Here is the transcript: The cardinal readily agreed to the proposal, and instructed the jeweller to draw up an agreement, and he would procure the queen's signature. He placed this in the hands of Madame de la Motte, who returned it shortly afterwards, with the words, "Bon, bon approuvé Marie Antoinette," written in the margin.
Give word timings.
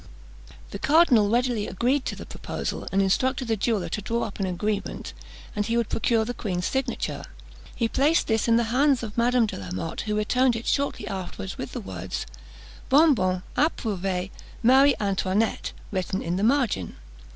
The 0.71 0.79
cardinal 0.79 1.29
readily 1.29 1.67
agreed 1.67 2.05
to 2.05 2.15
the 2.15 2.25
proposal, 2.25 2.87
and 2.91 3.03
instructed 3.03 3.47
the 3.47 3.55
jeweller 3.55 3.87
to 3.89 4.01
draw 4.01 4.23
up 4.23 4.39
an 4.39 4.47
agreement, 4.47 5.13
and 5.55 5.63
he 5.67 5.77
would 5.77 5.89
procure 5.89 6.25
the 6.25 6.33
queen's 6.33 6.65
signature. 6.65 7.23
He 7.75 7.87
placed 7.87 8.25
this 8.25 8.47
in 8.47 8.55
the 8.55 8.63
hands 8.73 9.03
of 9.03 9.15
Madame 9.15 9.45
de 9.45 9.57
la 9.57 9.69
Motte, 9.69 10.01
who 10.01 10.17
returned 10.17 10.55
it 10.55 10.65
shortly 10.65 11.07
afterwards, 11.07 11.59
with 11.59 11.73
the 11.73 11.81
words, 11.81 12.25
"Bon, 12.89 13.13
bon 13.13 13.43
approuvé 13.55 14.31
Marie 14.63 14.95
Antoinette," 14.99 15.71
written 15.91 16.23
in 16.23 16.35
the 16.35 16.43
margin. 16.43 16.95